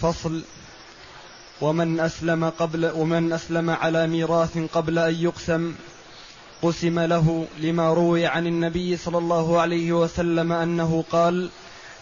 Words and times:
فصل 0.00 0.42
ومن 1.60 2.00
أسلم 2.00 2.44
قبل 2.44 2.90
ومن 2.94 3.32
أسلم 3.32 3.70
على 3.70 4.06
ميراث 4.06 4.58
قبل 4.74 4.98
أن 4.98 5.14
يقسم 5.14 5.74
قسم 6.62 7.00
له 7.00 7.46
لما 7.58 7.92
روي 7.92 8.26
عن 8.26 8.46
النبي 8.46 8.96
صلى 8.96 9.18
الله 9.18 9.60
عليه 9.60 9.92
وسلم 9.92 10.52
أنه 10.52 11.04
قال 11.10 11.50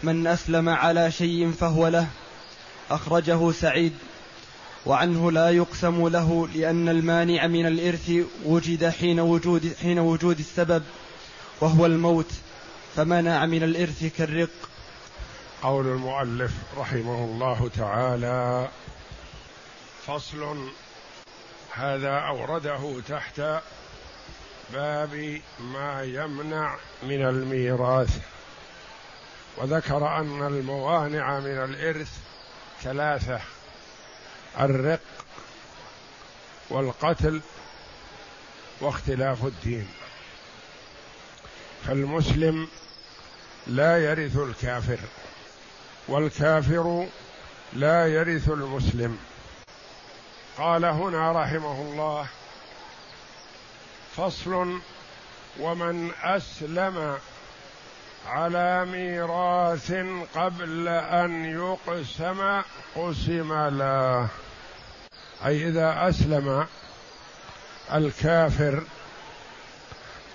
من 0.03 0.27
أسلم 0.27 0.69
على 0.69 1.11
شيء 1.11 1.53
فهو 1.61 1.89
له 1.89 2.07
أخرجه 2.91 3.53
سعيد. 3.53 3.93
وعنه 4.87 5.33
لا 5.33 5.51
يقسم 5.51 6.09
له 6.09 6.49
لأن 6.55 6.89
المانع 6.89 7.47
من 7.47 7.67
الإرث 7.67 8.13
وجد 8.45 8.89
حين 8.89 9.21
وجود 9.21 9.73
حين 9.83 9.99
وجود 9.99 10.39
السبب 10.39 10.83
وهو 11.61 11.87
الموت 11.87 12.31
فمنع 12.97 13.47
من 13.47 13.63
الإرث 13.63 14.05
كالرق. 14.19 14.68
قول 15.63 15.87
المؤلف 15.87 16.53
رحمه 16.77 17.25
الله 17.25 17.71
تعالى 17.77 18.69
فصل 20.07 20.71
هذا 21.73 22.13
أورده 22.13 23.01
تحت 23.09 23.41
باب 24.73 25.41
ما 25.61 26.03
يمنع 26.03 26.77
من 27.03 27.23
الميراث. 27.23 28.19
وذكر 29.57 30.17
أن 30.17 30.47
الموانع 30.47 31.41
من 31.41 31.65
الإرث 31.65 32.19
ثلاثة 32.83 33.41
الرق 34.61 35.01
والقتل 36.71 37.41
واختلاف 38.81 39.45
الدين. 39.45 39.89
فالمسلم 41.87 42.69
لا 43.67 43.99
يرث 43.99 44.37
الكافر. 44.37 44.99
والكافر 46.09 47.07
لا 47.73 48.07
يرث 48.07 48.49
المسلم. 48.49 49.19
قال 50.59 50.85
هنا 50.85 51.33
رحمه 51.33 51.83
الله 51.83 52.27
فصل 54.17 54.81
ومن 55.61 56.11
أسلم 56.23 57.19
على 58.27 58.85
ميراث 58.85 59.93
قبل 60.35 60.89
أن 60.89 61.45
يقسم 61.45 62.63
قسم 62.97 63.53
له. 63.79 64.29
أي 65.47 65.69
إذا 65.69 66.09
أسلم 66.09 66.67
الكافر 67.95 68.83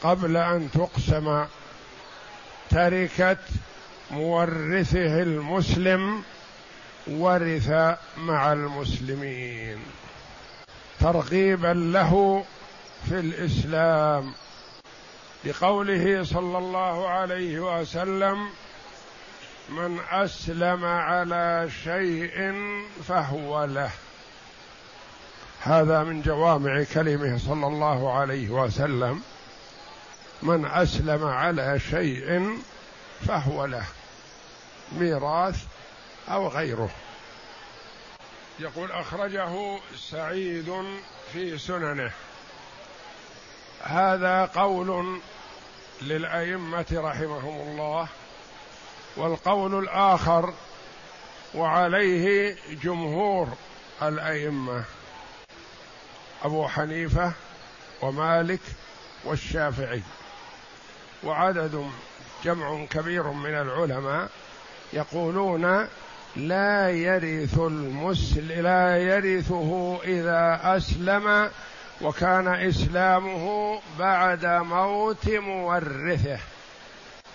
قبل 0.03 0.37
أن 0.37 0.71
تقسم 0.71 1.45
تركت 2.69 3.39
مورثه 4.13 5.21
المسلم 5.21 6.23
ورث 7.07 7.69
مع 8.17 8.53
المسلمين. 8.53 9.77
ترغيبا 10.99 11.73
له 11.73 12.45
في 13.09 13.19
الإسلام. 13.19 14.33
لقوله 15.45 16.23
صلى 16.23 16.57
الله 16.57 17.09
عليه 17.09 17.59
وسلم 17.59 18.49
من 19.69 19.99
أسلم 20.11 20.85
على 20.85 21.69
شيء 21.83 22.53
فهو 23.07 23.65
له. 23.65 23.91
هذا 25.61 26.03
من 26.03 26.21
جوامع 26.21 26.83
كلمه 26.93 27.37
صلى 27.37 27.67
الله 27.67 28.13
عليه 28.13 28.49
وسلم. 28.49 29.21
من 30.41 30.65
أسلم 30.65 31.25
على 31.25 31.79
شيء 31.79 32.57
فهو 33.27 33.65
له. 33.65 33.85
ميراث 34.91 35.63
أو 36.29 36.47
غيره. 36.47 36.89
يقول 38.59 38.91
أخرجه 38.91 39.79
سعيد 39.95 40.83
في 41.33 41.57
سننه. 41.57 42.11
هذا 43.81 44.45
قول 44.45 45.19
للأئمة 46.01 46.85
رحمهم 46.91 47.69
الله 47.69 48.07
والقول 49.17 49.79
الآخر 49.83 50.53
وعليه 51.55 52.55
جمهور 52.83 53.47
الأئمة 54.01 54.83
أبو 56.43 56.67
حنيفة 56.67 57.31
ومالك 58.01 58.61
والشافعي 59.23 60.01
وعدد 61.23 61.91
جمع 62.43 62.85
كبير 62.85 63.27
من 63.27 63.53
العلماء 63.53 64.29
يقولون 64.93 65.87
لا 66.35 66.89
يرث 66.89 67.57
المسلم 67.57 68.61
لا 68.61 68.97
يرثه 68.97 69.99
إذا 70.03 70.59
أسلم 70.63 71.49
وكان 72.01 72.47
إسلامه 72.47 73.79
بعد 73.99 74.45
موت 74.45 75.29
مورثه. 75.29 76.37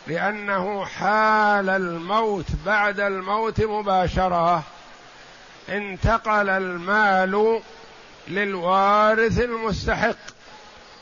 لأنه 0.07 0.85
حال 0.85 1.69
الموت 1.69 2.47
بعد 2.67 3.01
الموت 3.01 3.61
مباشرة 3.61 4.63
انتقل 5.69 6.49
المال 6.49 7.61
للوارث 8.29 9.41
المستحق 9.41 10.17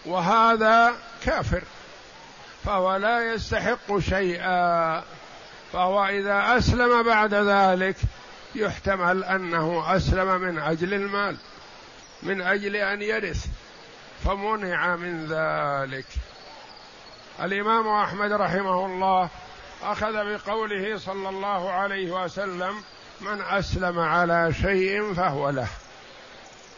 وهذا 0.07 0.93
كافر 1.25 1.63
فهو 2.65 2.97
لا 2.97 3.35
يستحق 3.35 3.99
شيئا. 3.99 5.03
فهو 5.73 6.05
إذا 6.05 6.59
أسلم 6.59 7.03
بعد 7.03 7.35
ذلك 7.35 7.97
يحتمل 8.55 9.25
أنه 9.25 9.97
أسلم 9.97 10.41
من 10.41 10.59
أجل 10.59 10.95
المال 10.95 11.37
من 12.23 12.41
أجل 12.41 12.77
أن 12.77 13.03
يرث 13.03 13.47
فمنع 14.25 14.97
من 14.97 15.27
ذلك. 15.27 16.07
الإمام 17.43 17.89
أحمد 17.89 18.33
رحمه 18.33 18.87
الله 18.87 19.29
أخذ 19.83 20.13
بقوله 20.13 20.99
صلى 20.99 21.29
الله 21.29 21.71
عليه 21.71 22.25
وسلم 22.25 22.75
من 23.21 23.43
أسلم 23.43 23.99
على 23.99 24.53
شيء 24.63 25.15
فهو 25.15 25.51
له. 25.51 25.69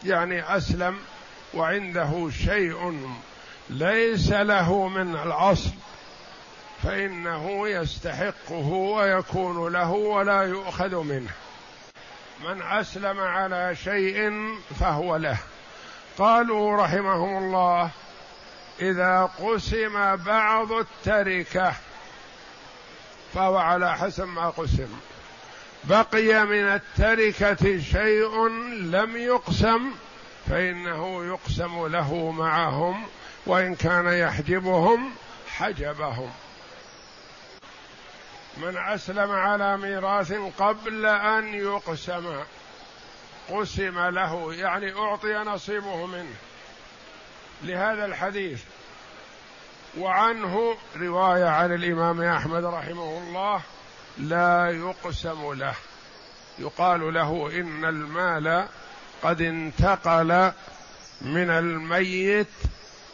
يعني 0.03 0.57
أسلم 0.57 0.97
وعنده 1.53 2.29
شيء 2.29 3.07
ليس 3.69 4.31
له 4.31 4.87
من 4.87 5.15
الأصل. 5.15 5.71
فإنه 6.83 7.67
يستحقه 7.67 8.67
ويكون 8.67 9.73
له 9.73 9.91
ولا 9.91 10.41
يؤخذ 10.41 10.95
منه. 10.95 11.31
من 12.43 12.61
أسلم 12.61 13.19
على 13.19 13.75
شيء 13.75 14.31
فهو 14.79 15.15
له. 15.15 15.37
قالوا 16.17 16.83
رحمهم 16.83 17.37
الله 17.37 17.89
إذا 18.81 19.29
قسم 19.39 20.15
بعض 20.15 20.71
التركة 20.71 21.73
فهو 23.33 23.57
على 23.57 23.97
حسب 23.97 24.27
ما 24.27 24.49
قسم. 24.49 24.99
بقي 25.83 26.45
من 26.45 26.67
التركة 26.67 27.79
شيء 27.79 28.47
لم 28.69 29.17
يقسم 29.17 29.91
فإنه 30.49 31.25
يقسم 31.25 31.87
له 31.87 32.31
معهم 32.31 33.03
وإن 33.45 33.75
كان 33.75 34.07
يحجبهم 34.07 35.11
حجبهم. 35.47 36.29
من 38.61 38.77
أسلم 38.77 39.31
على 39.31 39.77
ميراث 39.77 40.33
قبل 40.59 41.05
أن 41.05 41.53
يقسم 41.53 42.43
قسم 43.49 43.99
له 43.99 44.53
يعني 44.53 44.93
أعطي 44.93 45.33
نصيبه 45.33 46.05
منه. 46.05 46.35
لهذا 47.63 48.05
الحديث 48.05 48.63
وعنه 49.97 50.75
رواية 50.95 51.45
عن 51.45 51.73
الإمام 51.73 52.21
أحمد 52.21 52.65
رحمه 52.65 53.17
الله 53.17 53.61
لا 54.17 54.69
يقسم 54.69 55.53
له. 55.53 55.73
يقال 56.59 57.13
له 57.13 57.51
إن 57.53 57.85
المال 57.85 58.67
قد 59.23 59.41
انتقل 59.41 60.51
من 61.21 61.49
الميت 61.49 62.47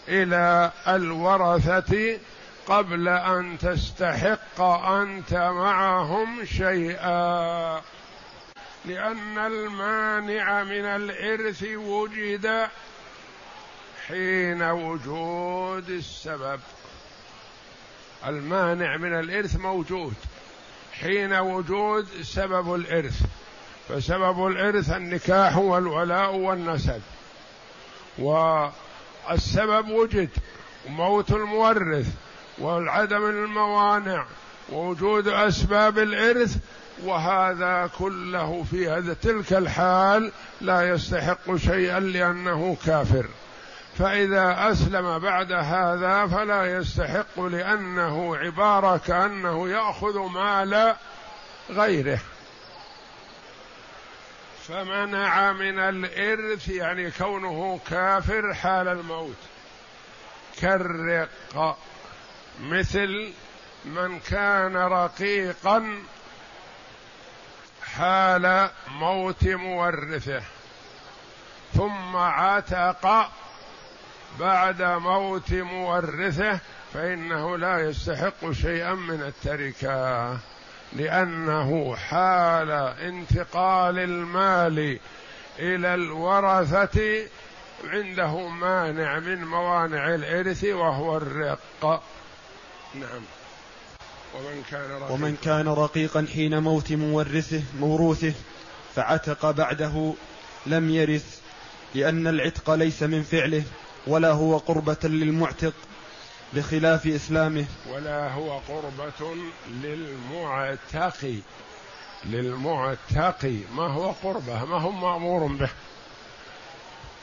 إلى 0.07 0.71
الورثة 0.88 2.19
قبل 2.68 3.08
أن 3.08 3.58
تستحق 3.58 4.62
أنت 4.62 5.34
معهم 5.34 6.46
شيئا. 6.46 7.82
لأن 8.86 9.38
المانع 9.38 10.64
من 10.64 10.86
الإرث 10.86 11.64
وجد 11.64 12.68
حين 14.08 14.62
وجود 14.62 15.90
السبب. 15.90 16.60
المانع 18.28 18.98
من 18.98 19.20
الإرث 19.20 19.56
موجود 19.56 20.14
حين 21.00 21.34
وجود 21.34 22.08
سبب 22.22 22.76
الإرث. 22.76 23.22
فسبب 23.90 24.48
الإرث 24.48 24.90
النكاح 24.90 25.58
والولاء 25.58 26.36
والنسب. 26.36 27.02
والسبب 28.18 29.90
وجد 29.90 30.30
موت 30.88 31.32
المورث. 31.32 32.25
والعدم 32.57 33.25
الموانع 33.30 34.25
ووجود 34.72 35.28
أسباب 35.28 36.00
الإرث 36.00 36.57
وهذا 37.04 37.90
كله 38.00 38.66
في 38.72 38.90
هذا 38.90 39.13
تلك 39.13 39.54
الحال 39.54 40.31
لا 40.62 40.90
يستحق 40.90 41.56
شيئا 41.56 42.00
لأنه 42.00 42.78
كافر. 42.86 43.25
فإذا 43.98 44.72
أسلم 44.72 45.19
بعد 45.19 45.52
هذا 45.52 46.28
فلا 46.28 46.78
يستحق 46.78 47.40
لأنه 47.40 48.38
عبارة 48.38 48.98
كأنه 48.98 49.69
يأخذ 49.69 50.19
مال 50.19 50.96
غيره. 51.69 52.19
فمنع 54.68 55.52
من 55.52 55.80
الإرث 55.80 56.68
يعني 56.68 57.12
كونه 57.12 57.80
كافر 57.90 58.54
حال 58.54 58.88
الموت. 58.88 59.38
كالرق. 60.62 61.30
مثل 62.62 63.31
من 63.86 64.19
كان 64.19 64.78
رقيقا 64.78 66.04
حال 67.84 68.69
موت 68.88 69.48
مورثه 69.48 70.42
ثم 71.74 72.16
عتق 72.16 73.31
بعد 74.40 74.81
موت 74.81 75.54
مورثه 75.54 76.60
فإنه 76.94 77.57
لا 77.57 77.90
يستحق 77.90 78.52
شيئا 78.52 78.94
من 78.94 79.22
التركة 79.22 80.38
لأنه 80.94 81.96
حال 81.96 82.72
انتقال 83.02 84.00
المال 84.00 85.00
إلى 85.60 85.94
الورثة 85.94 87.28
عنده 87.84 88.48
مانع 88.48 89.19
من 89.19 89.46
موانع 89.46 90.16
الإرث 90.16 90.63
وهو 90.63 91.18
الرق. 91.18 92.04
نعم. 93.00 93.21
ومن 94.36 94.63
كان 94.71 94.92
رقيقا. 94.92 95.13
ومن 95.13 95.38
كان 95.44 95.68
رقيقا 95.68 96.27
حين 96.33 96.59
موت 96.59 96.92
مورثه 96.92 97.62
موروثه 97.80 98.33
فعتق 98.95 99.51
بعده 99.51 100.13
لم 100.65 100.89
يرث 100.89 101.39
لأن 101.95 102.27
العتق 102.27 102.74
ليس 102.74 103.03
من 103.03 103.24
فعله 103.24 103.63
ولا 104.07 104.31
هو 104.31 104.57
قربة 104.57 104.97
للمعتق 105.03 105.74
بخلاف 106.53 107.07
إسلامه. 107.07 107.65
ولا 107.89 108.33
هو 108.33 108.57
قربة 108.57 109.36
للمعتق. 109.83 111.42
للمعتق. 112.25 113.62
ما 113.75 113.88
هو 113.88 114.12
قربة؟ 114.24 114.65
ما 114.65 114.81
هو 114.81 114.92
مأمور 114.92 115.47
به. 115.47 115.69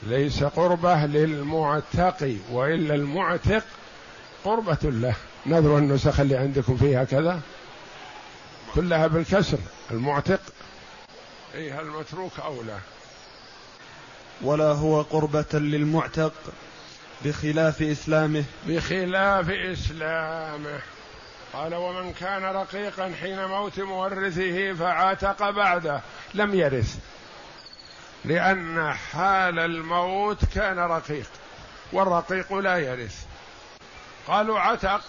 ليس 0.02 0.44
قربة 0.44 1.06
للمعتق 1.06 2.36
وإلا 2.50 2.94
المعتق 2.94 3.64
قربة 4.44 4.78
له. 4.82 5.14
نظروا 5.46 5.78
النسخ 5.78 6.20
اللي 6.20 6.36
عندكم 6.36 6.76
فيها 6.76 7.04
كذا. 7.04 7.40
كلها 8.74 9.06
بالكسر 9.06 9.58
المعتق. 9.90 10.40
أيها 11.54 11.80
المتروك 11.80 12.40
أولى 12.40 12.78
ولا 14.42 14.64
هو 14.64 15.02
قربة 15.02 15.44
للمعتق 15.52 16.32
بخلاف 17.24 17.82
إسلامه. 17.82 18.44
بخلاف 18.66 19.50
إسلامه. 19.50 20.80
قال 21.52 21.74
ومن 21.74 22.12
كان 22.12 22.44
رقيقا 22.44 23.12
حين 23.20 23.44
موت 23.44 23.80
مورثه 23.80 24.72
فعاتق 24.74 25.50
بعده. 25.50 26.00
لم 26.34 26.54
يرث. 26.54 26.96
لأن 28.24 28.92
حال 28.92 29.58
الموت 29.58 30.44
كان 30.44 30.78
رقيق 30.78 31.26
والرقيق 31.92 32.52
لا 32.52 32.78
يرث. 32.78 33.24
قالوا 34.28 34.60
عتق. 34.60 35.00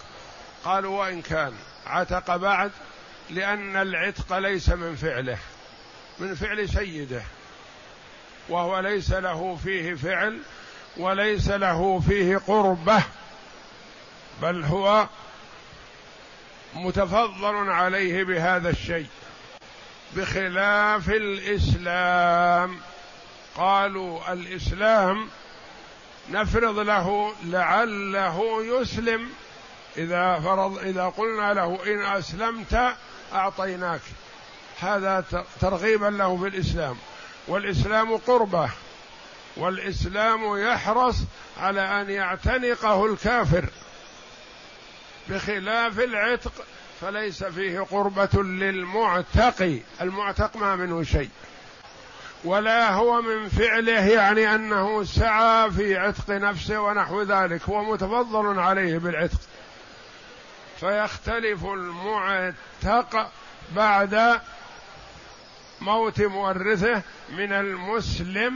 قالوا 0.64 0.98
وإن 0.98 1.22
كان. 1.22 1.52
عتق 1.86 2.36
بعد 2.36 2.70
لأن 3.30 3.76
العتق 3.76 4.38
ليس 4.38 4.68
من 4.68 4.96
فعله 4.96 5.38
من 6.18 6.34
فعل 6.34 6.68
سيده 6.68 7.22
وهو 8.48 8.80
ليس 8.80 9.12
له 9.12 9.58
فيه 9.64 9.94
فعل 9.94 10.40
وليس 10.96 11.48
له 11.48 12.00
فيه 12.08 12.36
قربة 12.36 13.02
بل 14.42 14.64
هو 14.64 15.06
متفضل 16.74 17.70
عليه 17.70 18.24
بهذا 18.24 18.70
الشيء 18.70 19.06
بخلاف 20.12 21.08
الإسلام. 21.08 22.80
قالوا 23.56 24.32
الإسلام 24.32 25.28
نفرض 26.30 26.78
له 26.78 27.32
لعله 27.44 28.64
يسلم 28.64 29.30
إذا 29.96 30.40
فرض 30.40 30.78
إذا 30.78 31.04
قلنا 31.04 31.54
له 31.54 31.78
إن 31.86 32.04
أسلمت 32.04 32.94
أعطيناك. 33.32 34.00
هذا 34.80 35.24
ترغيبا 35.60 36.06
له 36.06 36.36
في 36.36 36.46
الإسلام. 36.48 36.96
والإسلام 37.48 38.16
قربة. 38.16 38.70
والإسلام 39.56 40.58
يحرص 40.58 41.16
على 41.60 42.00
أن 42.00 42.10
يعتنقه 42.10 43.06
الكافر. 43.06 43.68
بخلاف 45.28 46.00
العتق 46.00 46.52
فليس 47.00 47.44
فيه 47.44 47.80
قربة 47.80 48.42
للمعتق. 48.42 49.80
المعتق 50.00 50.56
ما 50.56 50.76
منه 50.76 51.02
شيء. 51.02 51.30
ولا 52.44 52.90
هو 52.90 53.22
من 53.22 53.48
فعله 53.48 54.06
يعني 54.06 54.54
أنه 54.54 55.04
سعى 55.04 55.70
في 55.70 55.96
عتق 55.96 56.30
نفسه 56.30 56.80
ونحو 56.80 57.22
ذلك 57.22 57.62
هو 57.68 57.82
متفضل 57.92 58.58
عليه 58.58 58.98
بالعتق. 58.98 59.40
فيختلف 60.80 61.64
المعتق 61.64 63.30
بعد 63.76 64.40
موت 65.80 66.20
مورثه 66.20 67.02
من 67.30 67.52
المسلم 67.52 68.54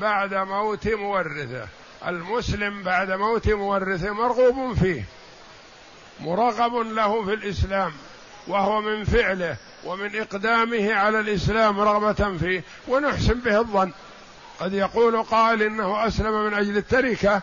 بعد 0.00 0.34
موت 0.34 0.88
مورثه. 0.88 1.68
المسلم 2.06 2.82
بعد 2.82 3.10
موت 3.10 3.48
مورثه 3.48 4.12
مرغوب 4.12 4.74
فيه 4.74 5.04
مرغب 6.20 6.74
له 6.74 7.24
في 7.24 7.34
الإسلام 7.34 7.92
وهو 8.46 8.80
من 8.80 9.04
فعله. 9.04 9.56
ومن 9.84 10.16
إقدامه 10.16 10.94
على 10.94 11.20
الإسلام 11.20 11.80
رغبة 11.80 12.38
فيه 12.38 12.62
ونحسن 12.88 13.34
به 13.34 13.58
الظن. 13.60 13.92
قد 14.60 14.72
يقول 14.72 15.22
قائل 15.22 15.62
إنه 15.62 16.06
أسلم 16.06 16.44
من 16.44 16.54
أجل 16.54 16.76
التركة 16.76 17.42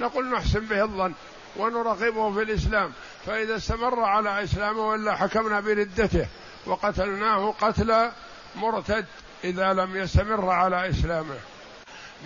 نقول 0.00 0.30
نحسن 0.30 0.60
به 0.60 0.82
الظن 0.82 1.12
ونرغبه 1.56 2.32
في 2.34 2.42
الإسلام. 2.42 2.92
فإذا 3.26 3.56
استمر 3.56 4.00
على 4.00 4.44
إسلامه 4.44 4.80
والا 4.80 5.16
حكمنا 5.16 5.60
بردته 5.60 6.26
وقتلناه 6.66 7.54
قتل 7.60 8.10
مرتد 8.56 9.06
إذا 9.44 9.72
لم 9.72 9.96
يستمر 9.96 10.50
على 10.50 10.90
إسلامه. 10.90 11.36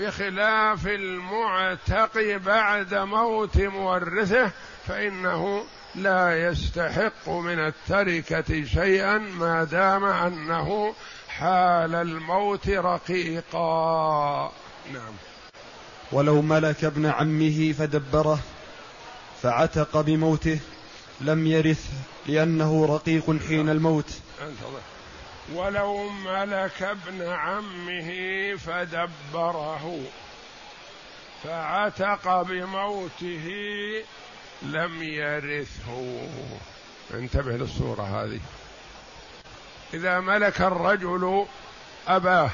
بخلاف 0.00 0.86
المعتق 0.86 2.36
بعد 2.36 2.94
موت 2.94 3.56
مورثه 3.56 4.50
فإنه 4.88 5.64
لا 5.94 6.48
يستحق 6.48 7.28
من 7.28 7.58
التركة 7.58 8.64
شيئا 8.64 9.18
ما 9.18 9.64
دام 9.64 10.04
أنه 10.04 10.94
حال 11.28 11.94
الموت 11.94 12.68
رقيقا. 12.68 14.52
نعم. 14.92 15.12
ولو 16.12 16.42
ملك 16.42 16.84
ابن 16.84 17.06
عمه 17.06 17.74
فدبره 17.78 18.38
فعتق 19.42 20.00
بموته 20.00 20.58
لم 21.20 21.46
يرث 21.46 21.90
لأنه 22.26 22.86
رقيق 22.86 23.36
حين 23.48 23.68
الموت. 23.68 24.12
انتظر. 24.42 24.80
ولو 25.54 26.08
ملك 26.08 26.82
ابن 26.82 27.22
عمه 27.22 28.10
فدبره 28.56 30.00
فعتق 31.44 32.42
بموته 32.42 33.46
لم 34.62 35.02
يرثه. 35.02 36.28
انتبه 37.14 37.52
للصورة 37.52 38.02
هذه. 38.02 38.40
إذا 39.94 40.20
ملك 40.20 40.60
الرجل 40.60 41.46
أباه 42.08 42.50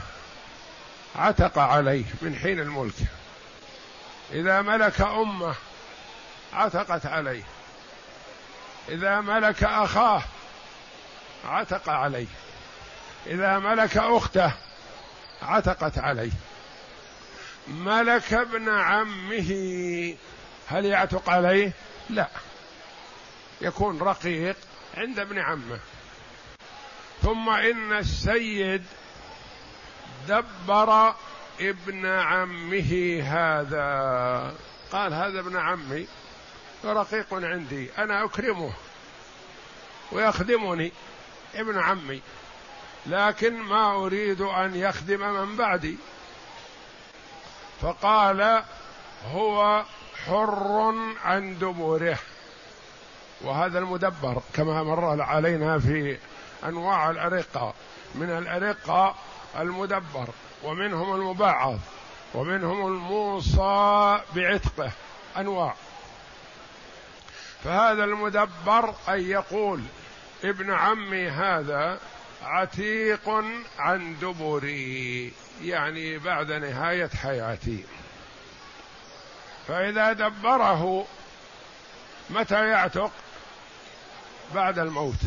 عتق 1.16 1.58
عليه 1.58 2.04
من 2.22 2.36
حين 2.36 2.60
الملك. 2.60 2.94
إذا 4.32 4.62
ملك 4.62 5.00
أمه 5.00 5.54
عتقت 6.52 7.06
عليه. 7.06 7.42
إذا 8.88 9.20
ملك 9.20 9.64
أخاه 9.64 10.22
عتق 11.44 11.88
عليه. 11.88 12.26
إذا 13.26 13.58
ملك 13.58 13.96
أخته 13.96 14.52
عتقت 15.42 15.98
عليه. 15.98 16.30
ملك 17.68 18.32
ابن 18.32 18.68
عمه 18.68 20.14
هل 20.68 20.84
يعتق 20.84 21.30
عليه؟ 21.30 21.72
لا. 22.10 22.28
يكون 23.60 23.98
رقيق 23.98 24.56
عند 24.96 25.18
ابن 25.18 25.38
عمه. 25.38 25.80
ثم 27.22 27.48
إن 27.48 27.92
السيد 27.92 28.84
دبر 30.28 31.14
ابن 31.60 32.06
عمه 32.06 33.20
هذا. 33.22 34.54
قال 34.92 35.14
هذا 35.14 35.40
ابن 35.40 35.56
عمي 35.56 36.06
رقيق 36.84 37.34
عندي 37.34 37.90
أنا 37.98 38.24
أكرمه 38.24 38.72
ويخدمني 40.12 40.92
ابن 41.54 41.78
عمي 41.78 42.22
لكن 43.06 43.56
ما 43.56 43.94
أريد 43.94 44.40
أن 44.40 44.74
يخدم 44.74 45.20
من 45.20 45.56
بعدي. 45.56 45.96
فقال 47.82 48.62
هو 49.32 49.84
حر 50.26 50.94
عن 51.24 51.58
دبره 51.58 52.18
وهذا 53.40 53.78
المدبر 53.78 54.42
كما 54.54 54.82
مر 54.82 55.22
علينا 55.22 55.78
في 55.78 56.18
أنواع 56.64 57.10
الارقه 57.10 57.74
من 58.14 58.30
الارقه 58.30 59.14
المدبر 59.58 60.28
ومنهم 60.64 61.14
المباعض 61.14 61.78
ومنهم 62.34 62.86
الموصى 62.86 64.20
بعتقه. 64.34 64.90
أنواع. 65.36 65.74
فهذا 67.64 68.04
المدبر 68.04 68.94
أن 69.08 69.20
يقول 69.20 69.82
ابن 70.44 70.70
عمي 70.70 71.28
هذا 71.28 71.98
عتيق 72.42 73.44
عن 73.78 74.16
دبري 74.22 75.32
يعني 75.62 76.18
بعد 76.18 76.52
نهاية 76.52 77.10
حياتي. 77.22 77.84
فإذا 79.68 80.12
دبره 80.12 81.06
متى 82.30 82.68
يعتق؟ 82.68 83.10
بعد 84.54 84.78
الموت. 84.78 85.20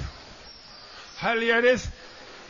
هل 1.19 1.43
يرث؟ 1.43 1.85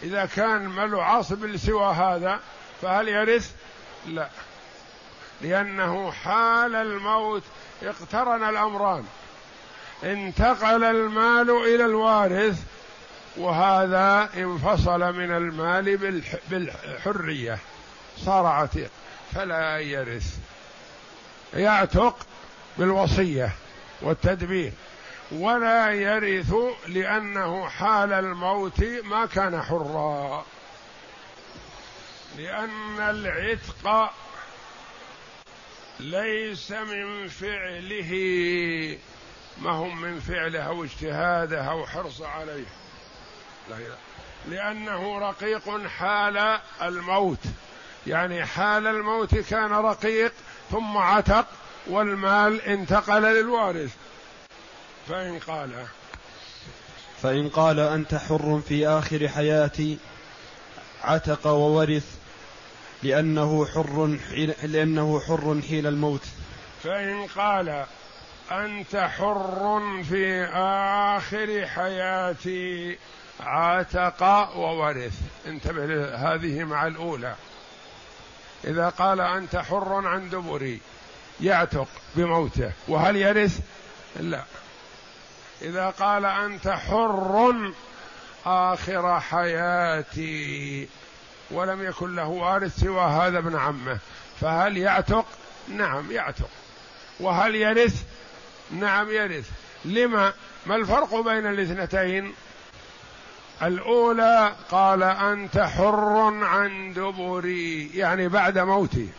إذا 0.04 0.26
كان 0.26 0.68
مال 0.68 1.00
عاصب 1.00 1.58
سوى 1.58 1.94
هذا 1.94 2.40
فهل 2.82 3.08
يرث؟ 3.08 3.52
لا. 4.08 4.30
لأنه 5.42 6.12
حال 6.12 6.76
الموت 6.76 7.44
اقترن 7.84 8.44
الأمران. 8.44 9.06
انتقل 10.04 10.84
المال 10.84 11.50
إلى 11.50 11.86
الوارث 11.86 12.60
وهذا 13.38 14.30
انفصل 14.38 15.14
من 15.14 15.32
المال 15.32 15.98
بالحرية. 16.50 17.60
صار 18.18 18.46
عتيق. 18.46 18.92
فلا 19.36 19.80
يرث. 19.80 20.38
يعتق 21.54 22.18
بالوصية 22.78 23.52
والتدبير. 24.02 24.72
ولا 25.32 25.92
يرث 25.92 26.54
لأنه 26.88 27.70
حال 27.70 28.14
الموت 28.14 28.84
ما 28.84 29.26
كان 29.26 29.62
حرا. 29.62 30.46
لأن 32.38 33.00
العتق 33.00 34.12
ليس 36.00 36.72
من 36.72 37.28
فعله. 37.28 38.12
ما 39.58 39.72
هم 39.72 40.02
من 40.02 40.20
فعله؟ 40.20 40.60
أو 40.60 40.84
اجتهاده 40.84 41.64
أو 41.64 41.86
حرص 41.86 42.22
عليه. 42.22 42.66
لأنه 44.48 45.20
رقيق 45.20 45.88
حال 45.88 46.60
الموت. 46.82 47.44
يعني 48.08 48.46
حال 48.46 48.88
الموت 48.88 49.36
كان 49.36 49.72
رقيق 49.72 50.34
ثم 50.72 50.98
عتق 50.98 51.46
والمال 51.88 52.62
انتقل 52.62 53.22
للوارث. 53.22 53.92
فإن 55.08 55.40
قال. 55.40 55.86
فإن 57.22 57.50
قال 57.50 57.80
أنت 57.80 58.16
حر 58.16 58.62
في 58.68 58.88
آخر 58.88 59.28
حياتي 59.28 59.98
عتق 61.04 61.48
وورث 61.48 62.16
لأنه 63.04 63.66
حر 63.66 64.18
حين 64.30 64.54
لأنه 64.64 65.20
حر 65.20 65.62
حين 65.70 65.86
الموت. 65.86 66.26
فإن 66.84 67.28
قال 67.28 67.86
أنت 68.52 68.96
حر 68.96 70.04
في 70.10 70.44
آخر 70.54 71.68
حياتي 71.68 72.98
عتق 73.40 74.24
وورث. 74.56 75.14
انتبه 75.48 76.16
هذه 76.16 76.64
مع 76.64 76.88
الأولى. 76.88 77.36
إذا 78.64 78.90
قال 78.90 79.22
أنت 79.22 79.56
حر 79.56 80.08
عن 80.08 80.30
دبري 80.30 80.80
يعتق 81.42 81.88
بموته. 82.16 82.72
وهل 82.88 83.16
يرث؟ 83.16 83.60
لا. 84.20 84.44
إذا 85.62 85.90
قال 85.90 86.26
أنت 86.26 86.68
حر 86.68 87.74
آخر 88.46 89.20
حياتي. 89.20 90.88
ولم 91.52 91.84
يكن 91.84 92.16
له 92.16 92.28
وارث 92.28 92.80
سوى 92.80 93.02
هذا 93.02 93.38
ابن 93.38 93.56
عمه. 93.56 94.00
فهل 94.42 94.78
يعتق؟ 94.78 95.26
نعم 95.68 96.12
يعتق. 96.12 96.50
وهل 97.20 97.56
يرث؟ 97.56 98.04
نعم 98.72 99.12
يرث. 99.12 99.50
لما؟ 99.86 100.34
ما 100.66 100.76
الفرق 100.76 101.16
بين 101.16 101.46
الاثنتين؟ 101.48 102.34
الأولى 103.62 104.56
قال 104.72 105.04
أنت 105.04 105.60
حر 105.60 106.44
عن 106.44 106.94
دبري 106.94 107.90
يعني 107.94 108.28
بعد 108.28 108.58
موتي. 108.58 109.10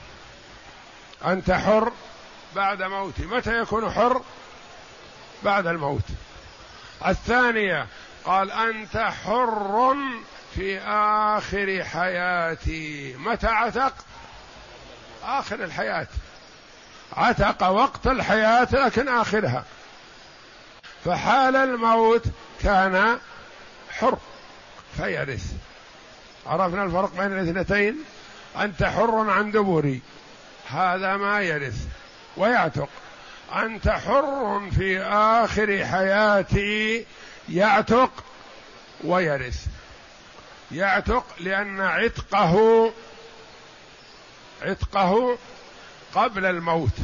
أنت 1.26 1.50
حر 1.50 1.92
بعد 2.56 2.82
موتي. 2.82 3.26
متى 3.26 3.59
يكون 3.59 3.90
حر؟ 3.90 4.23
بعد 5.42 5.66
الموت. 5.66 6.04
الثانية 7.06 7.87
قال 8.25 8.50
أنت 8.52 8.97
حر 9.25 9.97
في 10.54 10.78
آخر 11.37 11.85
حياتي. 11.85 13.16
متى 13.18 13.47
عتق؟ 13.47 13.94
آخر 15.25 15.64
الحياة. 15.64 16.06
عتق 17.16 17.68
وقت 17.68 18.06
الحياة 18.06 18.68
لكن 18.73 19.09
آخرها. 19.09 19.64
فحال 21.04 21.56
الموت 21.56 22.25
كان 22.62 23.18
حر 23.90 24.18
فيرث. 24.97 25.52
عرفنا 26.47 26.85
الفرق 26.85 27.16
بين 27.16 27.38
الاثنتين؟ 27.38 27.97
أنت 28.56 28.82
حر 28.82 29.30
عن 29.30 29.50
دبري 29.50 30.00
هذا 30.70 31.16
ما 31.16 31.40
يرث. 31.40 31.87
ويعتق 32.37 32.88
أنت 33.54 33.88
حر 33.88 34.70
في 34.70 35.00
آخر 35.02 35.87
حياتي 35.87 37.06
يعتق 37.49 38.11
ويرث. 39.04 39.66
يعتق 40.73 41.25
لأن 41.40 41.80
عتقه 41.80 42.92
عتقه 44.62 45.38
قبل 46.14 46.47
الموت 46.47 46.97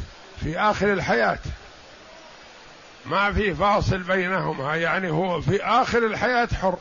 في 0.42 0.58
آخر 0.58 0.92
الحياة. 0.92 1.38
ما 3.10 3.32
في 3.32 3.54
فاصل 3.54 3.98
بينهما 3.98 4.76
يعني 4.76 5.10
هو 5.10 5.40
في 5.40 5.62
آخر 5.62 6.06
الحياة 6.06 6.48
حر. 6.60 6.78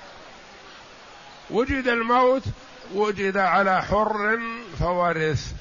وجد 1.50 1.88
الموت 1.88 2.44
وجد 2.94 3.38
على 3.38 3.84
حر 3.84 4.40
فورث 4.80 5.52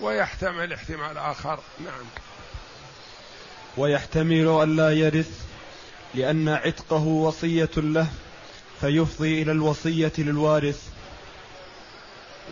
ويحتمل 0.00 0.72
احتمال 0.72 1.18
آخر. 1.18 1.60
نعم. 1.84 2.04
ويحتمل 3.76 4.60
ألا 4.62 4.90
يرث 4.90 5.44
لأن 6.14 6.48
عتقه 6.48 7.02
وصية 7.02 7.70
له 7.76 8.06
فيفضي 8.80 9.42
إلى 9.42 9.52
الوصية 9.52 10.12
للوارث. 10.18 10.88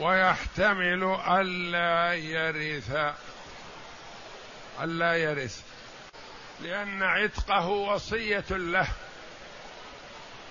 ويحتمل 0.01 1.17
ألا 1.29 2.15
يرث 2.15 2.97
ألا 4.83 5.15
يرث. 5.15 5.61
لأن 6.63 7.03
عتقه 7.03 7.69
وصية 7.69 8.45
له. 8.51 8.89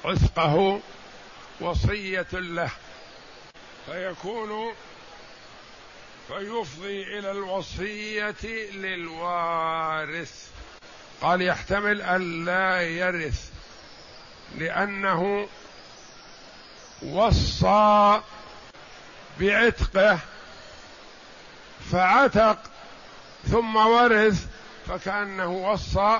عتقه 0.06 0.82
وصية 1.60 2.28
له. 2.34 2.70
فيكون 3.86 4.74
فيفضي 6.28 7.20
إلى 7.20 7.32
الوصية 7.32 8.72
للوارث. 8.74 10.48
قال 11.22 11.42
يحتمل 11.42 12.02
أن 12.02 12.46
لا 12.46 12.82
يرث 12.82 13.50
لأنه 14.56 15.48
وصى 17.02 18.22
بعتقه 19.40 20.20
فعتق 21.92 22.58
ثم 23.52 23.76
ورث 23.76 24.48
فكأنه 24.88 25.52
وصى 25.52 26.20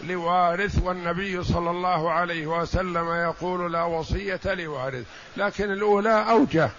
لوارث 0.00 0.82
والنبي 0.82 1.44
صلى 1.44 1.70
الله 1.70 2.12
عليه 2.12 2.46
وسلم 2.46 3.12
يقول 3.12 3.72
لا 3.72 3.82
وصية 3.82 4.40
لوارث 4.44 5.04
لكن 5.36 5.72
الأولى 5.72 6.26
أوجه 6.30 6.70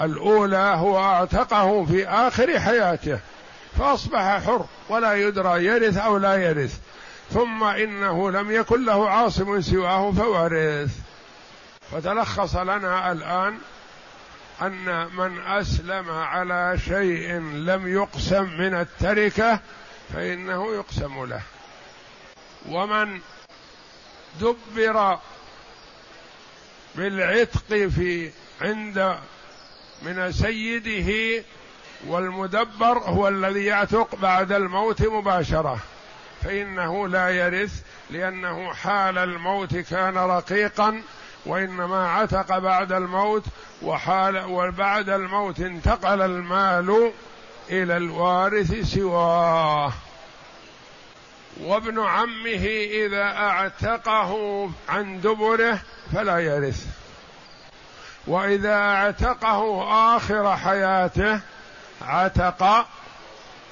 الأولى 0.00 0.56
هو 0.56 0.98
أعتقه 0.98 1.84
في 1.84 2.08
آخر 2.08 2.60
حياته 2.60 3.18
فأصبح 3.78 4.44
حر 4.46 4.64
ولا 4.88 5.14
يدرى 5.14 5.64
يرث 5.64 5.96
أو 5.98 6.18
لا 6.18 6.34
يرث 6.34 6.78
ثم 7.30 7.64
إنه 7.64 8.30
لم 8.30 8.50
يكن 8.50 8.84
له 8.84 9.10
عاصم 9.10 9.60
سواه 9.60 10.12
فورث 10.12 10.90
فتلخص 11.92 12.56
لنا 12.56 13.12
الآن 13.12 13.58
أن 14.62 15.08
من 15.16 15.40
أسلم 15.46 16.10
على 16.10 16.78
شيء 16.78 17.32
لم 17.54 17.88
يقسم 17.88 18.44
من 18.58 18.74
التركة 18.74 19.60
فإنه 20.12 20.74
يقسم 20.74 21.24
له. 21.24 21.42
ومن 22.68 23.20
دبر 24.40 25.18
بالعتق 26.94 27.68
في 27.68 28.30
عند 28.60 29.18
من 30.02 30.32
سيده 30.32 31.42
والمدبر 32.06 32.98
هو 32.98 33.28
الذي 33.28 33.64
يعتق 33.64 34.14
بعد 34.14 34.52
الموت 34.52 35.02
مباشرة. 35.02 35.78
فإنه 36.42 37.08
لا 37.08 37.28
يرث 37.28 37.82
لأنه 38.10 38.72
حال 38.74 39.18
الموت 39.18 39.76
كان 39.76 40.18
رقيقا 40.18 41.02
وإنما 41.46 42.08
عتق 42.08 42.58
بعد 42.58 42.92
الموت 42.92 43.44
وحال 43.82 44.44
وبعد 44.44 45.08
الموت 45.08 45.60
انتقل 45.60 46.22
المال 46.22 47.12
إلى 47.70 47.96
الوارث 47.96 48.94
سواه. 48.94 49.92
وابن 51.60 52.00
عمه 52.00 52.66
إذا 53.06 53.22
أعتقه 53.22 54.70
عن 54.88 55.20
دبره 55.20 55.78
فلا 56.12 56.38
يرث. 56.38 56.86
وإذا 58.26 58.74
أعتقه 58.74 59.82
آخر 60.16 60.56
حياته 60.56 61.40
عتق 62.02 62.86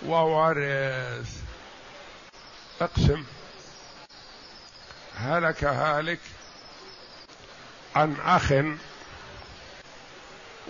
وورث. 0.06 1.42
اقسم. 2.80 3.24
هلك 5.16 5.64
هالك 5.64 6.20
عن 7.96 8.16
أخ 8.24 8.52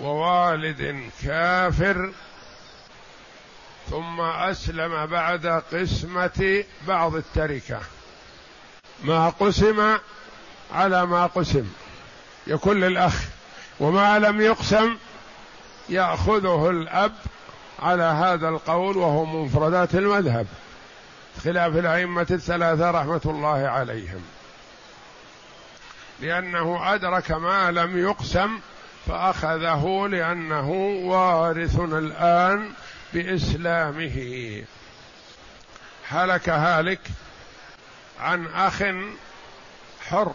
ووالد 0.00 1.10
كافر 1.24 2.12
ثم 3.90 4.20
أسلم 4.20 5.06
بعد 5.06 5.46
قسمة 5.46 6.64
بعض 6.88 7.14
التركة. 7.14 7.80
ما 9.04 9.28
قسم 9.28 9.98
على 10.74 11.06
ما 11.06 11.26
قسم. 11.26 11.72
يكون 12.46 12.80
للأخ 12.80 13.24
وما 13.80 14.18
لم 14.18 14.40
يقسم 14.40 14.96
يأخذه 15.88 16.70
الأب 16.70 17.12
على 17.78 18.02
هذا 18.02 18.48
القول 18.48 18.96
وهو 18.96 19.24
مفردات 19.24 19.94
المذهب. 19.94 20.46
خلاف 21.44 21.76
الأئمة 21.76 22.26
الثلاثة 22.30 22.90
رحمة 22.90 23.20
الله 23.24 23.68
عليهم. 23.68 24.22
لأنه 26.20 26.94
أدرك 26.94 27.30
ما 27.30 27.70
لم 27.70 27.98
يقسم 27.98 28.58
فأخذه 29.06 30.08
لأنه 30.10 30.70
وارث 31.04 31.80
الآن 31.80 32.70
بإسلامه. 33.14 34.64
هلك 36.08 36.48
هالك 36.48 37.00
عن 38.20 38.46
أخ 38.46 38.82
حر 40.08 40.32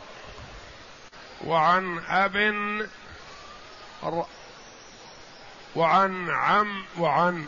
وعن 1.45 1.99
أب 2.07 2.35
وعن 5.75 6.29
عم 6.29 6.85
وعن 6.97 7.47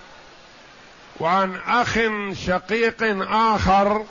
وعن 1.19 1.55
أخ 1.55 1.99
شقيق 2.33 3.03
آخر 3.31 4.05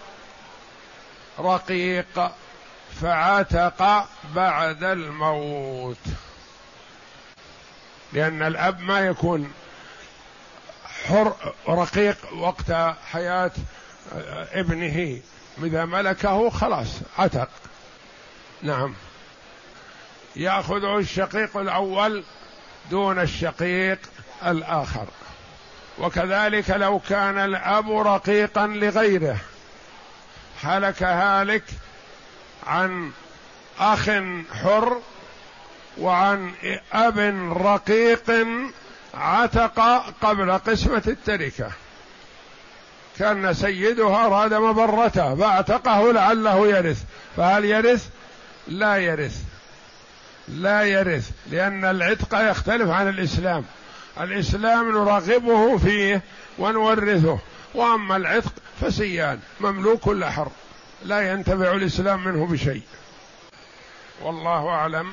رقيق 1.39 2.33
فعتق 3.01 4.09
بعد 4.35 4.85
الموت. 4.85 5.99
لأن 8.13 8.43
الأب 8.43 8.81
ما 8.81 9.01
يكون 9.07 9.53
حر 11.09 11.35
رقيق 11.69 12.17
وقت 12.35 12.97
حياة 13.13 13.51
ابنه. 14.53 15.21
إذا 15.63 15.85
ملكه 15.85 16.51
خلاص 16.51 16.89
عتق. 17.19 17.49
نعم. 18.63 18.95
ياخذه 20.37 20.99
الشقيق 20.99 21.57
الأول 21.57 22.25
دون 22.91 23.19
الشقيق 23.19 23.99
الآخر. 24.47 25.07
وكذلك 25.99 26.71
لو 26.71 26.99
كان 26.99 27.39
الأب 27.39 27.91
رقيقا 27.91 28.67
لغيره 28.67 29.37
هلك 30.63 31.03
هالك 31.03 31.65
عن 32.67 33.11
أخ 33.81 34.11
حر 34.63 35.01
وعن 35.99 36.53
أب 36.93 37.19
رقيق 37.63 38.47
عتق 39.19 39.81
قبل 40.23 40.59
قسمة 40.59 41.03
التركة. 41.07 41.71
كان 43.19 43.55
سيدها 43.55 44.27
اراد 44.27 44.55
مبرته 44.55 45.35
فاعتقه 45.35 46.13
لعله 46.13 46.67
يرث. 46.69 47.03
فهل 47.37 47.65
يرث؟ 47.65 48.09
لا 48.69 48.97
يرث. 48.97 49.43
لا 50.49 50.83
يرث 50.83 51.31
لأن 51.51 51.85
العتق 51.85 52.51
يختلف 52.51 52.91
عن 52.91 53.09
الإسلام. 53.09 53.65
الإسلام 54.21 54.93
نرغبه 54.93 55.79
فيه 55.79 56.23
ونورثه. 56.59 57.39
وأما 57.75 58.17
العتق 58.17 58.53
فسيان 58.81 59.41
مملوك 59.61 60.09
لحر. 60.09 60.49
لا 61.05 61.33
ينتفع 61.33 61.73
الإسلام 61.73 62.25
منه 62.25 62.47
بشيء. 62.47 62.83
والله 64.23 64.69
أعلم. 64.69 65.13